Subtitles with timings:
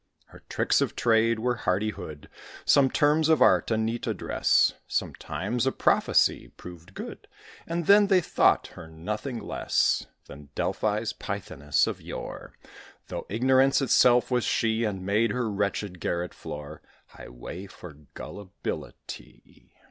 [0.29, 2.27] Her tricks of trade were hardihood,
[2.65, 4.73] Some terms of art, a neat address.
[4.87, 7.27] Sometimes a prophecy proved good,
[7.67, 12.57] And then they thought her nothing less Than Delphi's Pythoness of yore:
[13.09, 19.71] Though ignorance itself was she; And made her wretched garret floor Highway for gullibility.